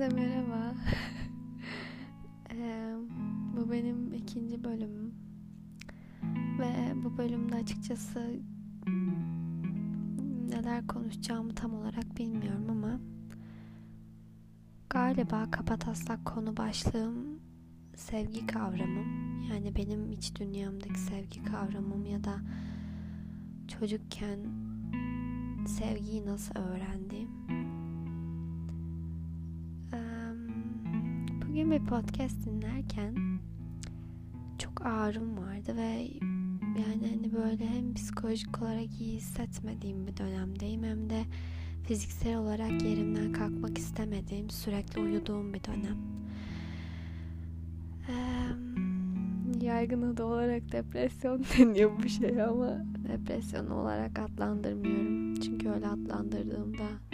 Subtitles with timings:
[0.00, 0.74] Herkese merhaba.
[2.52, 2.94] ee,
[3.56, 5.14] bu benim ikinci bölümüm.
[6.58, 8.40] Ve bu bölümde açıkçası
[10.48, 13.00] neler konuşacağımı tam olarak bilmiyorum ama
[14.90, 17.40] galiba kapataslak konu başlığım
[17.96, 19.42] sevgi kavramım.
[19.52, 22.40] Yani benim iç dünyamdaki sevgi kavramım ya da
[23.68, 24.38] çocukken
[25.66, 27.19] sevgiyi nasıl öğrendiğim
[31.80, 33.14] bir podcast dinlerken
[34.58, 36.08] çok ağrım vardı ve
[36.78, 41.22] yani hani böyle hem psikolojik olarak iyi hissetmediğim bir dönemdeyim hem de
[41.84, 45.96] fiziksel olarak yerimden kalkmak istemediğim, sürekli uyuduğum bir dönem.
[48.08, 48.14] Ee,
[49.64, 55.34] yaygın adı olarak depresyon deniyor bu şey ama depresyon olarak adlandırmıyorum.
[55.34, 57.09] Çünkü öyle adlandırdığımda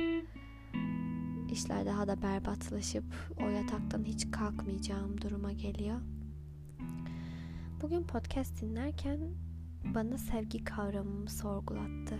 [1.56, 3.04] işler daha da berbatlaşıp
[3.46, 6.00] o yataktan hiç kalkmayacağım duruma geliyor.
[7.82, 9.20] Bugün podcast dinlerken
[9.94, 12.18] bana sevgi kavramımı sorgulattı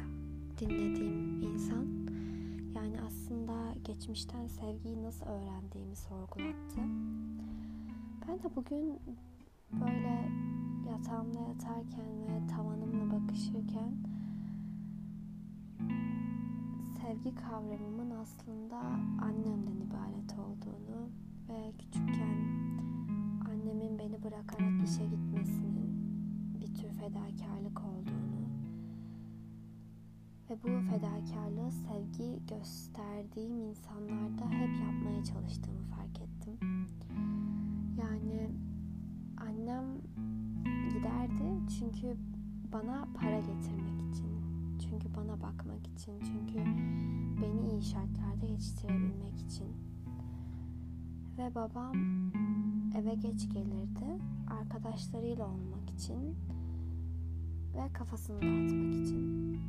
[0.59, 1.87] dinlediğim insan.
[2.75, 6.81] Yani aslında geçmişten sevgiyi nasıl öğrendiğimi sorgulattı.
[8.29, 8.99] Ben de bugün
[9.73, 10.31] böyle
[10.91, 13.93] yatağımda yatarken ve tavanımla bakışırken
[17.07, 18.77] sevgi kavramımın aslında
[19.23, 21.09] annemden ibaret olduğunu
[21.49, 22.39] ve küçükken
[23.51, 25.91] annemin beni bırakarak işe gitmesinin
[26.61, 28.47] bir tür fedakarlık olduğunu
[30.51, 36.59] ve bu fedakarlığı sevgi gösterdiğim insanlarda hep yapmaya çalıştığımı fark ettim.
[38.01, 38.51] Yani
[39.37, 39.85] annem
[40.91, 42.17] giderdi çünkü
[42.73, 44.26] bana para getirmek için
[44.97, 46.59] çünkü bana bakmak için, çünkü
[47.43, 49.67] beni iyi şartlarda yetiştirebilmek için.
[51.39, 51.97] Ve babam
[52.99, 54.19] eve geç gelirdi
[54.61, 56.37] arkadaşlarıyla olmak için
[57.75, 59.61] ve kafasını dağıtmak için.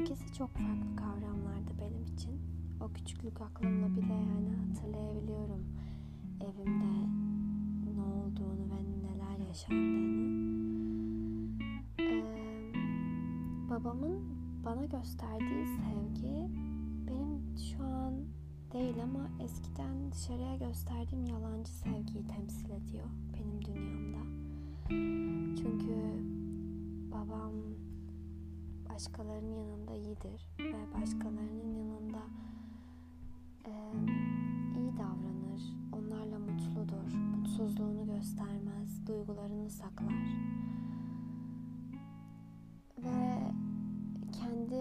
[0.00, 2.40] İkisi çok farklı kavramlardı benim için.
[2.80, 5.64] O küçüklük aklımla bile yani hatırlayabiliyorum
[6.40, 7.06] evimde
[7.96, 10.49] ne olduğunu ve neler yaşandığını.
[13.80, 14.20] Babamın
[14.64, 16.50] bana gösterdiği sevgi
[17.06, 18.14] benim şu an
[18.72, 24.18] değil ama eskiden dışarıya gösterdiğim yalancı sevgiyi temsil ediyor benim dünyamda.
[25.62, 25.94] Çünkü
[27.12, 27.52] babam
[28.88, 32.22] başkalarının yanında iyidir ve başkalarının yanında
[33.66, 33.72] e,
[34.78, 35.62] iyi davranır.
[35.92, 37.14] Onlarla mutludur.
[37.36, 39.06] Mutsuzluğunu göstermez.
[39.06, 40.50] Duygularını saklar.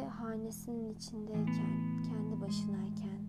[0.09, 3.19] Hanesinin içindeyken, kendi başınayken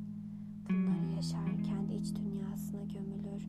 [0.70, 3.48] bunları yaşar, kendi iç dünyasına gömülür,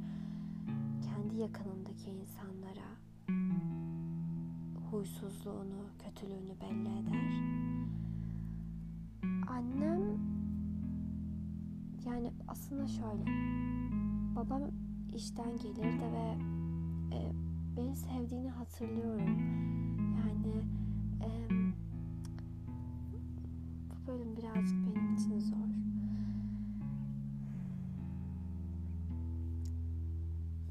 [1.02, 2.92] kendi yakınındaki insanlara
[4.92, 7.32] huysuzluğunu, kötülüğünü belli eder.
[9.48, 10.02] Annem
[12.06, 13.26] yani aslında şöyle
[14.36, 14.62] babam
[15.16, 16.38] işten gelirdi ve
[17.16, 17.32] e,
[17.78, 19.38] beni sevdiğini hatırlıyorum.
[20.18, 20.81] Yani
[24.56, 25.58] birazcık benim için zor.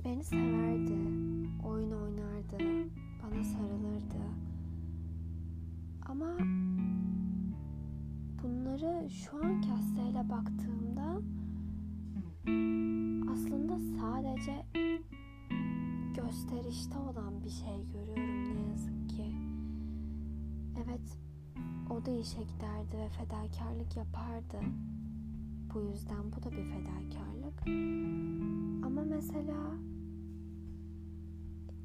[0.04, 0.98] Beni severdi,
[1.64, 2.88] oyun oynardı,
[3.22, 4.22] bana sarılırdı.
[6.06, 6.38] Ama
[8.42, 11.20] bunları şu an kasteyle baktığımda
[13.32, 14.66] aslında sadece
[16.14, 19.34] gösterişte olan bir şey görüyorum ne yazık ki.
[20.84, 21.29] Evet
[22.00, 24.60] o da işe giderdi ve fedakarlık yapardı.
[25.74, 27.66] Bu yüzden bu da bir fedakarlık.
[28.86, 29.56] Ama mesela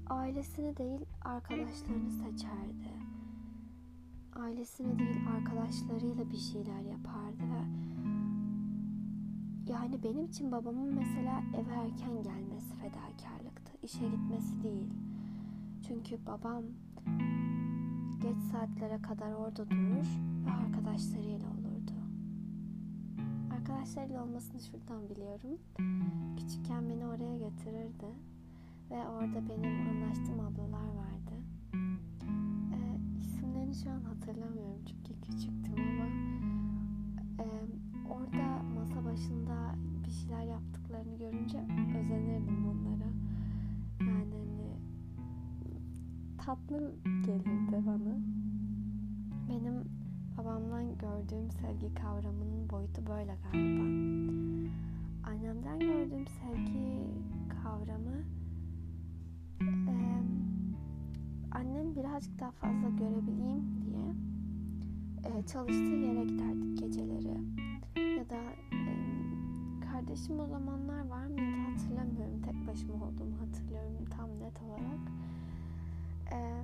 [0.07, 2.91] ailesini değil arkadaşlarını seçerdi.
[4.35, 7.61] Ailesini değil arkadaşlarıyla bir şeyler yapardı ve
[9.71, 13.71] yani benim için babamın mesela eve erken gelmesi fedakarlıktı.
[13.83, 14.93] İşe gitmesi değil.
[15.87, 16.63] Çünkü babam
[18.25, 20.07] geç saatlere kadar orada durur
[20.45, 21.91] ve arkadaşlarıyla olurdu.
[23.53, 25.59] Arkadaşlarıyla olmasını şuradan biliyorum.
[26.37, 28.07] Küçükken beni oraya götürürdü
[28.91, 31.35] ve orada benim anlaştığım ablalar vardı.
[32.73, 36.07] Ee, isimlerini şu an hatırlamıyorum çünkü küçüktüm ama
[37.43, 37.47] e,
[38.09, 39.75] orada masa başında
[40.05, 41.57] bir şeyler yaptıklarını görünce
[46.45, 46.95] tatlı
[47.25, 48.17] gelirdi bana.
[49.49, 49.83] Benim
[50.37, 53.83] babamdan gördüğüm sevgi kavramının boyutu böyle galiba.
[55.23, 57.07] annemden gördüğüm sevgi
[57.63, 58.23] kavramı
[59.61, 59.95] e,
[61.51, 64.15] annem birazcık daha fazla görebileyim diye
[65.23, 67.37] e, çalıştığı yere giderdik geceleri
[68.17, 68.41] ya da
[68.75, 68.81] e,
[69.91, 75.11] kardeşim o zamanlar var mıydı hatırlamıyorum tek başıma olduğumu hatırlıyorum tam net olarak
[76.35, 76.63] e,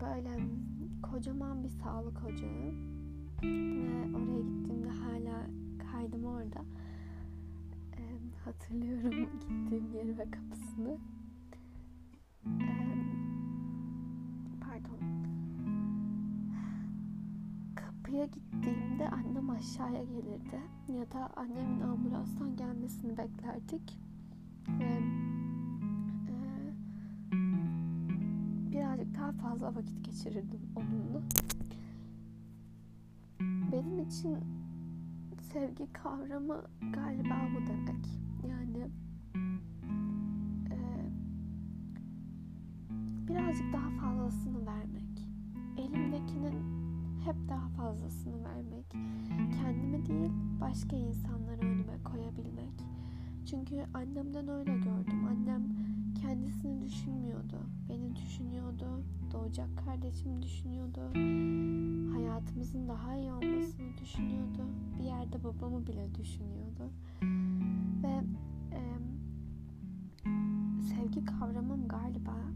[0.00, 0.38] böyle
[1.02, 2.72] kocaman bir sağlık ocağı.
[3.42, 5.46] Ve oraya gittiğimde hala
[5.92, 6.64] kaydım orada.
[7.98, 8.02] E,
[8.44, 10.98] hatırlıyorum gittiğim yeri ve kapısını.
[12.46, 12.68] E,
[14.60, 15.00] pardon.
[17.76, 20.60] Kapıya gittiğimde annem aşağıya gelirdi.
[20.88, 24.09] Ya da annemin ambulanstan gelmesini beklerdik
[29.70, 31.22] fazla vakit geçirirdim onunla
[33.72, 34.38] benim için
[35.52, 36.62] sevgi kavramı
[36.92, 38.06] galiba bu demek.
[38.48, 38.90] Yani
[40.70, 40.78] e,
[43.28, 45.28] birazcık daha fazlasını vermek.
[45.78, 46.54] Elimdekinin
[47.24, 48.92] hep daha fazlasını vermek.
[49.62, 50.30] Kendimi değil
[50.60, 52.84] başka insanları önüme koyabilmek.
[53.50, 55.26] Çünkü annemden öyle gördüm.
[55.28, 55.62] Annem
[56.22, 57.56] kendisini düşünmüyordu.
[57.88, 59.04] Beni düşünüyordu.
[59.32, 61.00] Doğacak kardeşimi düşünüyordu.
[62.12, 64.66] Hayatımızın daha iyi olmasını düşünüyordu.
[64.98, 66.90] Bir yerde babamı bile düşünüyordu.
[68.02, 68.22] Ve
[68.76, 68.80] e,
[70.82, 72.49] sevgi kavramım galiba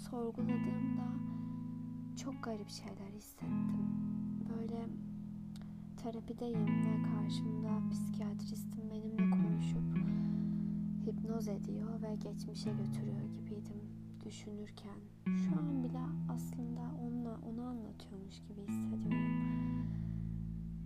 [0.00, 1.08] sorguladığımda
[2.16, 3.86] çok garip şeyler hissettim.
[4.48, 4.86] Böyle
[5.96, 9.96] terapideyim ve karşımda psikiyatristim benimle konuşup
[11.06, 13.80] hipnoz ediyor ve geçmişe götürüyor gibiydim
[14.24, 15.00] düşünürken.
[15.26, 19.50] Şu an bile aslında onunla onu anlatıyormuş gibi hissediyorum.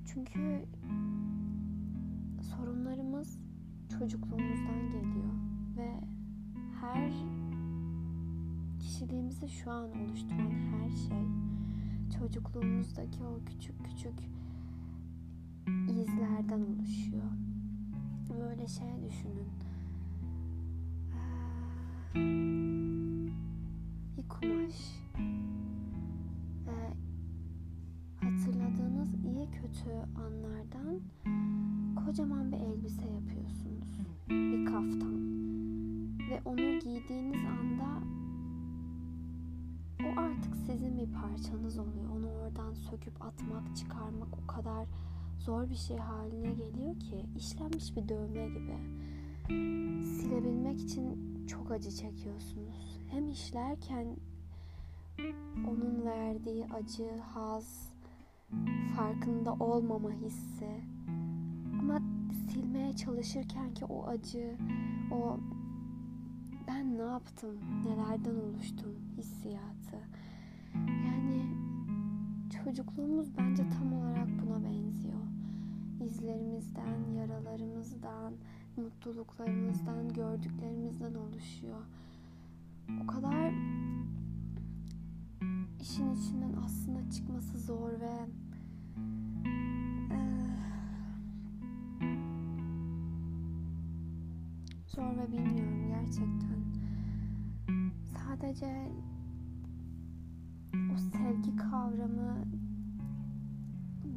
[0.04, 0.64] Çünkü
[2.42, 3.38] sorunlarımız
[3.98, 5.34] çocukluğumuzdan geliyor
[5.76, 6.00] ve
[6.80, 7.12] her
[8.94, 11.26] kişiliğimizi şu an oluşturan her şey
[12.18, 14.14] çocukluğumuzdaki o küçük küçük
[15.88, 17.30] izlerden oluşuyor.
[18.30, 19.48] Böyle şey düşünün.
[24.16, 24.74] Bir kumaş
[28.20, 31.00] hatırladığınız iyi kötü anlardan
[32.04, 33.98] kocaman bir elbise yapıyorsunuz.
[34.28, 35.14] Bir kaftan.
[36.30, 37.93] Ve onu giydiğiniz anda
[40.16, 42.10] artık sizin bir parçanız oluyor.
[42.16, 44.86] Onu oradan söküp atmak, çıkarmak o kadar
[45.38, 48.78] zor bir şey haline geliyor ki işlenmiş bir dövme gibi.
[50.04, 53.00] Silebilmek için çok acı çekiyorsunuz.
[53.10, 54.16] Hem işlerken
[55.68, 57.92] onun verdiği acı, haz,
[58.96, 60.80] farkında olmama hissi
[61.80, 61.98] ama
[62.48, 64.56] silmeye çalışırken ki o acı,
[65.12, 65.38] o
[66.68, 67.56] ben ne yaptım,
[67.86, 69.96] nelerden oluştum hissiyatı.
[70.74, 71.42] Yani
[72.64, 75.20] çocukluğumuz bence tam olarak buna benziyor.
[76.04, 78.32] İzlerimizden, yaralarımızdan,
[78.76, 81.80] mutluluklarımızdan, gördüklerimizden oluşuyor.
[83.04, 83.52] O kadar
[85.80, 88.26] işin içinden aslında çıkması zor ve
[94.94, 96.64] zor ve bilmiyorum gerçekten.
[98.06, 98.88] Sadece
[100.94, 102.44] o sevgi kavramı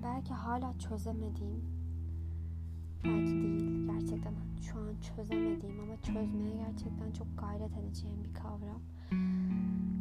[0.03, 1.61] belki hala çözemediğim
[3.03, 8.81] belki değil gerçekten şu an çözemediğim ama çözmeye gerçekten çok gayret edeceğim bir kavram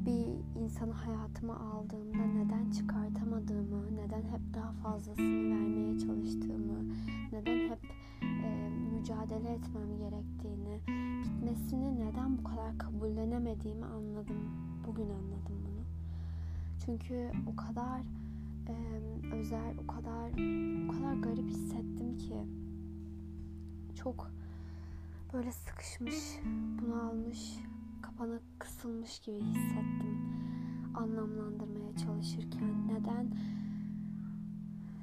[0.06, 6.94] bir insanı hayatıma aldığımda neden çıkartamadığımı neden hep daha fazlasını vermeye çalıştığımı
[7.32, 7.78] neden hep
[8.22, 8.65] e,
[9.06, 10.80] mücadele etmem gerektiğini
[11.24, 14.50] bitmesini neden bu kadar kabullenemediğimi anladım.
[14.86, 15.84] Bugün anladım bunu.
[16.84, 18.00] Çünkü o kadar
[18.68, 18.74] e,
[19.32, 20.30] özel o kadar
[20.88, 22.46] o kadar garip hissettim ki.
[23.94, 24.30] Çok
[25.32, 26.40] böyle sıkışmış,
[26.82, 27.58] bunalmış,
[28.02, 30.18] kapana kısılmış gibi hissettim
[30.94, 32.88] anlamlandırmaya çalışırken.
[32.88, 33.26] Neden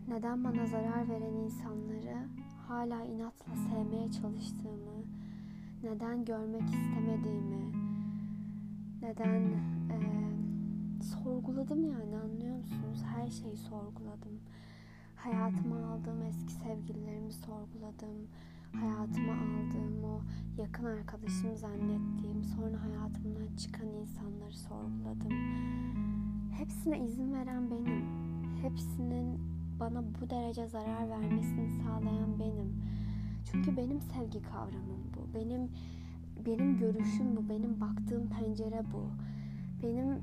[0.08, 5.04] neden bana zarar veren insanları hala inatla sevmeye çalıştığımı,
[5.84, 7.72] neden görmek istemediğimi,
[9.02, 9.42] neden
[9.92, 9.98] e,
[11.04, 13.04] sorguladım yani anlıyor musunuz?
[13.16, 14.40] Her şeyi sorguladım.
[15.16, 18.28] Hayatıma aldığım eski sevgililerimi sorguladım.
[18.74, 20.22] Hayatıma aldığım o
[20.58, 25.32] yakın arkadaşım zannettiğim, sonra hayatımdan çıkan insanları sorguladım.
[26.58, 28.24] Hepsine izin veren benim.
[28.62, 29.23] Hepsinin
[29.80, 32.82] bana bu derece zarar vermesini sağlayan benim.
[33.52, 35.40] Çünkü benim sevgi kavramım bu.
[35.40, 35.70] Benim
[36.46, 37.50] benim görüşüm bu.
[37.50, 39.04] Benim baktığım pencere bu.
[39.84, 40.22] Benim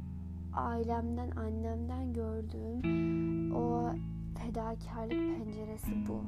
[0.52, 3.92] ailemden, annemden gördüğüm o
[4.34, 6.20] fedakarlık penceresi bu.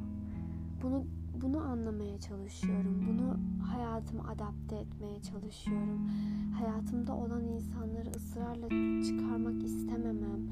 [0.82, 1.04] Bunu
[1.42, 3.04] bunu anlamaya çalışıyorum.
[3.08, 3.36] Bunu
[3.66, 6.10] hayatıma adapte etmeye çalışıyorum.
[6.58, 8.68] Hayatımda olan insanları ısrarla
[9.04, 10.50] çıkarmak istememem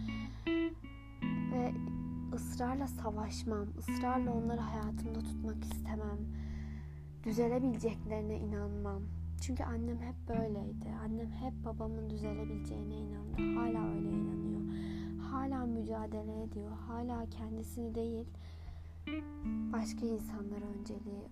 [1.52, 1.72] ve
[2.34, 6.18] ısrarla savaşmam, ısrarla onları hayatımda tutmak istemem.
[7.24, 9.02] Düzelebileceklerine inanmam.
[9.40, 10.88] Çünkü annem hep böyleydi.
[11.04, 13.58] Annem hep babamın düzelebileceğine inandı.
[13.58, 14.60] Hala öyle inanıyor.
[15.30, 16.72] Hala mücadele ediyor.
[16.88, 18.26] Hala kendisini değil,
[19.72, 21.28] başka insanlar önceliği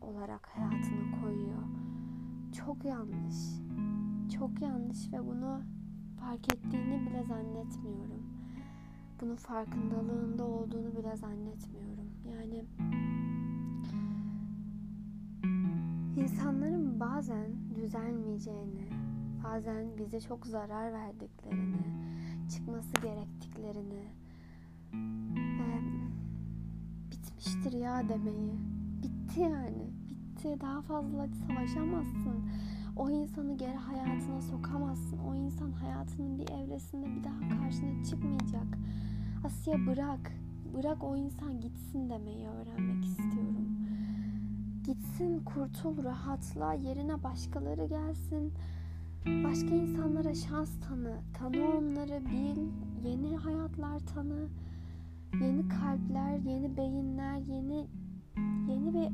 [0.00, 1.62] olarak hayatına koyuyor.
[2.52, 3.36] Çok yanlış.
[4.38, 5.60] Çok yanlış ve bunu
[6.20, 8.35] fark ettiğini bile zannetmiyorum.
[9.20, 12.10] Bunun farkındalığında olduğunu bile zannetmiyorum.
[12.32, 12.64] Yani
[16.16, 18.88] insanların bazen düzelmeyeceğini,
[19.44, 21.82] bazen bize çok zarar verdiklerini,
[22.54, 24.04] çıkması gerektiklerini
[25.58, 25.80] ve
[27.10, 28.52] bitmiştir ya demeyi.
[29.02, 29.90] Bitti yani.
[30.08, 30.60] Bitti.
[30.60, 32.50] Daha fazla savaşamazsın.
[32.96, 35.18] O insanı geri hayatına sokamazsın.
[35.18, 38.78] O insan hayatının bir evresinde bir daha karşına çıkmayacak.
[39.46, 40.32] Asya bırak.
[40.74, 43.68] Bırak o insan gitsin demeyi öğrenmek istiyorum.
[44.84, 48.52] Gitsin, kurtul, rahatla, yerine başkaları gelsin.
[49.26, 51.16] Başka insanlara şans tanı.
[51.34, 52.62] Tanı onları, bil.
[53.04, 54.48] Yeni hayatlar tanı.
[55.40, 57.86] Yeni kalpler, yeni beyinler, yeni
[58.68, 59.10] yeni bir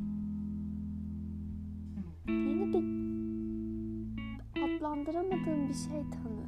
[2.33, 2.83] yeni bir
[4.63, 6.45] adlandıramadığım bir şey tanı.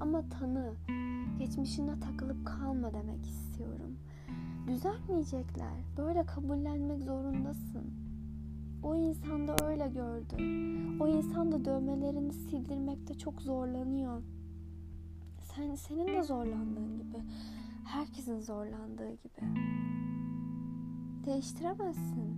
[0.00, 0.74] Ama tanı.
[1.38, 3.98] Geçmişine takılıp kalma demek istiyorum.
[4.66, 5.72] Düzelmeyecekler.
[5.96, 7.94] Böyle kabullenmek zorundasın.
[8.82, 10.34] O insan da öyle gördü.
[11.00, 14.22] O insan da dövmelerini sildirmekte çok zorlanıyor.
[15.42, 17.18] Sen senin de zorlandığın gibi.
[17.84, 19.40] Herkesin zorlandığı gibi.
[21.26, 22.36] Değiştiremezsin.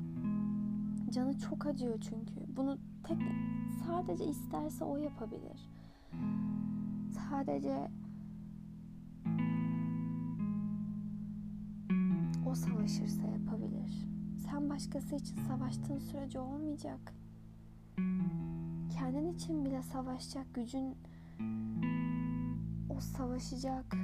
[1.10, 2.56] Canı çok acıyor çünkü.
[2.56, 3.18] Bunu tek
[3.86, 5.70] sadece isterse o yapabilir.
[7.10, 7.88] Sadece
[12.86, 14.06] savaşırsa yapabilir.
[14.36, 17.14] Sen başkası için savaştığın sürece olmayacak.
[18.98, 20.94] Kendin için bile savaşacak gücün
[22.88, 23.96] o savaşacak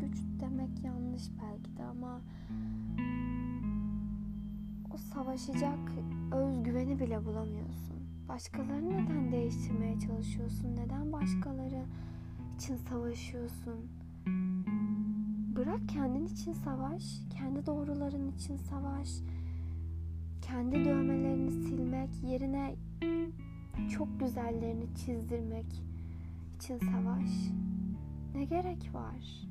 [0.00, 2.20] güç demek yanlış belki de ama
[4.94, 5.92] o savaşacak
[6.32, 7.96] özgüveni bile bulamıyorsun.
[8.28, 10.76] Başkalarını neden değiştirmeye çalışıyorsun?
[10.76, 11.84] Neden başkaları
[12.56, 13.97] için savaşıyorsun?
[15.58, 17.02] Bırak kendin için savaş,
[17.38, 19.08] kendi doğruların için savaş.
[20.42, 22.74] Kendi dövmelerini silmek yerine
[23.90, 25.82] çok güzellerini çizdirmek
[26.56, 27.30] için savaş.
[28.34, 29.48] Ne gerek var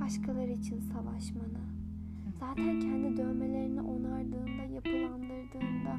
[0.00, 1.64] başkaları için savaşmana?
[2.40, 5.98] Zaten kendi dövmelerini onardığında, yapılandırdığında,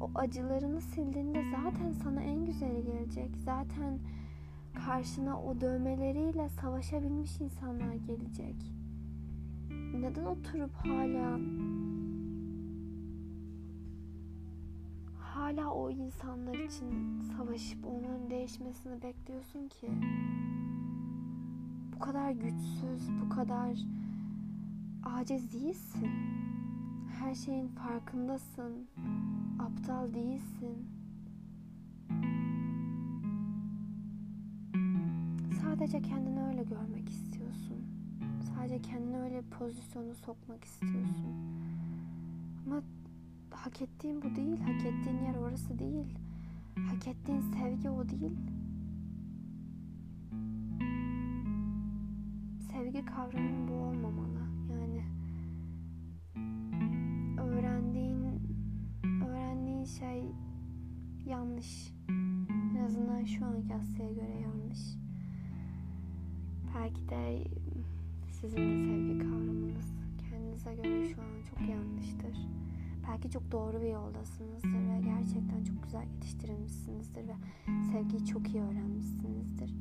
[0.00, 3.36] o acılarını sildiğinde zaten sana en güzeli gelecek.
[3.36, 3.98] Zaten
[4.74, 8.56] karşına o dövmeleriyle savaşabilmiş insanlar gelecek.
[9.94, 11.38] Neden oturup hala
[15.34, 19.90] hala o insanlar için savaşıp onların değişmesini bekliyorsun ki?
[21.94, 23.78] Bu kadar güçsüz, bu kadar
[25.04, 26.10] aciz değilsin.
[27.18, 28.88] Her şeyin farkındasın.
[29.58, 30.93] Aptal değilsin.
[35.84, 37.76] Sadece kendini öyle görmek istiyorsun.
[38.40, 41.34] Sadece kendini öyle pozisyonu sokmak istiyorsun.
[42.66, 42.82] Ama
[43.50, 44.60] hak ettiğin bu değil.
[44.60, 46.18] Hak ettiğin yer orası değil.
[46.88, 48.36] Hak ettiğin sevgi o değil.
[52.72, 54.40] Sevgi kavramın bu olmamalı.
[54.70, 55.02] Yani
[57.40, 58.24] öğrendiğin
[59.26, 60.24] öğrendiğin şey
[61.26, 61.92] yanlış.
[62.76, 65.03] En azından şu anki Asya'ya göre yanlış.
[66.74, 67.44] Belki de
[68.30, 69.94] sizin de sevgi kavramınız
[70.30, 72.36] kendinize göre şu an çok yanlıştır.
[73.08, 77.34] belki çok doğru bir yoldasınızdır ve gerçekten çok güzel yetiştirilmişsinizdir ve
[77.92, 79.74] sevgiyi çok iyi öğrenmişsinizdir.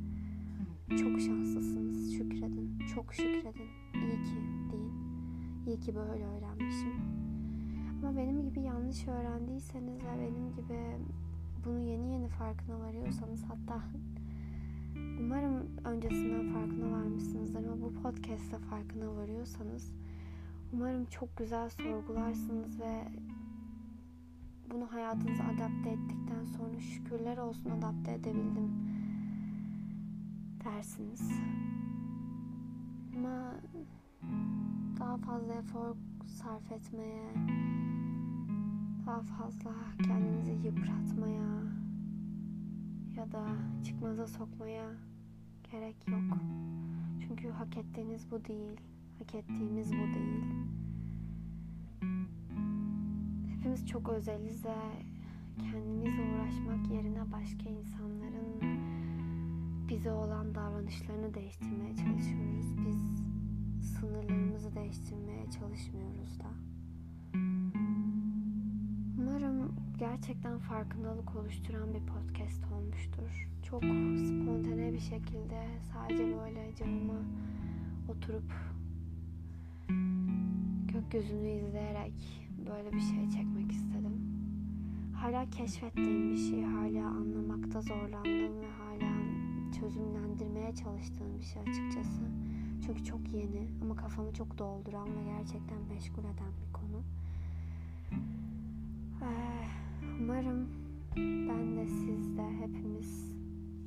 [0.90, 2.14] Çok şanslısınız.
[2.14, 2.78] Şükredin.
[2.96, 3.70] Çok şükredin.
[3.94, 4.36] İyi ki
[4.72, 4.94] deyin.
[5.68, 6.94] İyi ki böyle öğrenmişim.
[8.02, 10.98] Ama benim gibi yanlış öğrendiyseniz ve benim gibi
[11.66, 13.84] bunu yeni yeni farkına varıyorsanız hatta
[15.20, 19.92] umarım öncesinden farkına varmışsınızdır ama bu podcast'te farkına varıyorsanız
[20.74, 23.08] umarım çok güzel sorgularsınız ve
[24.72, 28.72] bunu hayatınıza adapte ettikten sonra şükürler olsun adapte edebildim
[30.64, 31.32] dersiniz.
[33.16, 33.54] Ama
[35.00, 35.96] daha fazla efor
[36.26, 37.34] sarf etmeye,
[39.06, 39.72] daha fazla
[40.04, 41.73] kendinizi yıpratmaya
[43.18, 43.46] ya da
[43.84, 44.86] çıkmaza sokmaya
[45.72, 46.38] gerek yok.
[47.28, 48.82] Çünkü hak ettiğiniz bu değil.
[49.20, 50.44] Hak ettiğimiz bu değil.
[53.56, 54.76] Hepimiz çok özeliz ve
[55.58, 58.60] kendimizle uğraşmak yerine başka insanların
[59.90, 62.78] bize olan davranışlarını değiştirmeye çalışıyoruz.
[62.78, 63.24] Biz
[63.90, 66.73] sınırlarımızı değiştirmeye çalışmıyoruz da.
[70.00, 73.50] Gerçekten farkındalık oluşturan bir podcast olmuştur.
[73.64, 77.20] Çok spontane bir şekilde sadece böyle camıma
[78.10, 78.54] oturup
[80.94, 84.22] gökyüzünü izleyerek böyle bir şey çekmek istedim.
[85.16, 89.14] Hala keşfettiğim bir şey, hala anlamakta zorlandığım ve hala
[89.80, 92.22] çözümlendirmeye çalıştığım bir şey açıkçası.
[92.86, 97.04] Çünkü çok yeni ama kafamı çok dolduran ve gerçekten meşgul eden bir konu.
[99.22, 99.83] Ee,
[100.24, 100.70] umarım
[101.18, 103.36] ben de siz de hepimiz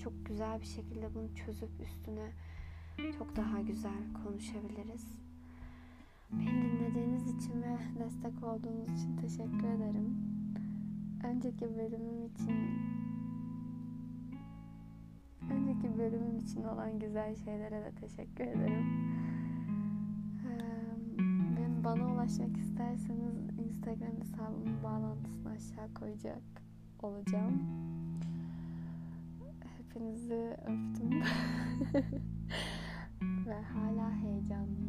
[0.02, 2.31] çok güzel bir şekilde bunu çözüp üstüne
[3.19, 5.07] çok daha güzel konuşabiliriz.
[6.33, 10.17] Beni dinlediğiniz için ve destek olduğunuz için teşekkür ederim.
[11.25, 12.54] Önceki bölümüm için
[15.50, 18.87] önceki bölümüm için olan güzel şeylere de teşekkür ederim.
[20.47, 26.43] Ee, bana ulaşmak isterseniz Instagram hesabımın bağlantısını aşağı koyacak
[27.02, 27.63] olacağım.
[29.79, 31.11] Hepinizi öptüm.
[33.47, 34.86] Ve hala heyecanlıyım.